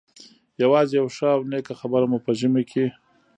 [0.63, 2.85] یوازې یوه ښه او نېکه خبره مو په ژمي کې.